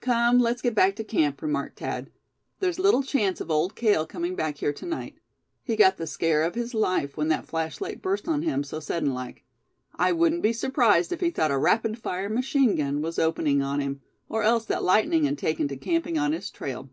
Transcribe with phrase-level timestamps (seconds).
[0.00, 2.12] "Come, let's get back to camp," remarked Thad.
[2.60, 5.18] "There's little chance of Old Cale coming back here to night.
[5.64, 9.12] He got the scare of his life when that flashlight burst on him so sudden
[9.12, 9.42] like.
[9.96, 13.80] I wouldn't be surprised if he thought a rapid fire machine gun was opening on
[13.80, 16.88] him; or else that lightning had taken to camping on his trail."